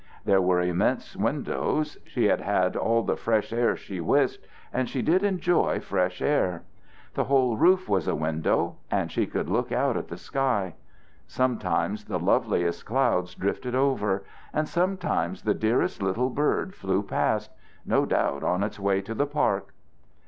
There 0.25 0.41
were 0.41 0.63
immense 0.63 1.15
windows; 1.15 1.95
she 2.05 2.25
had 2.25 2.41
had 2.41 2.75
all 2.75 3.03
the 3.03 3.15
fresh 3.15 3.53
air 3.53 3.75
she 3.75 3.99
wished, 4.01 4.47
and 4.73 4.89
she 4.89 5.03
did 5.03 5.23
enjoy 5.23 5.79
fresh 5.79 6.23
air! 6.23 6.63
The 7.13 7.25
whole 7.25 7.55
roof 7.55 7.87
was 7.87 8.07
a 8.07 8.15
window, 8.15 8.77
and 8.89 9.11
she 9.11 9.27
could 9.27 9.47
look 9.47 9.71
out 9.71 9.95
at 9.95 10.07
the 10.07 10.17
sky: 10.17 10.73
sometimes 11.27 12.05
the 12.05 12.17
loveliest 12.17 12.83
clouds 12.83 13.35
drifted 13.35 13.75
over, 13.75 14.23
and 14.51 14.67
sometimes 14.67 15.43
the 15.43 15.53
dearest 15.53 16.01
little 16.01 16.31
bird 16.31 16.73
flew 16.73 17.03
past, 17.03 17.51
no 17.85 18.03
doubt 18.07 18.41
on 18.43 18.63
its 18.63 18.79
way 18.79 19.01
to 19.03 19.13
the 19.13 19.27
park. 19.27 19.71